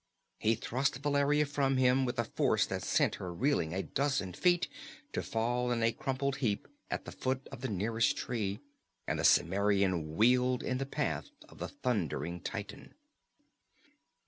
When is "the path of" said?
10.79-11.59